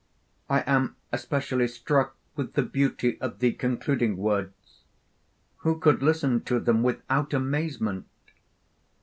[0.49, 4.81] I am especially struck with the beauty of the concluding words
[5.57, 8.07] who could listen to them without amazement?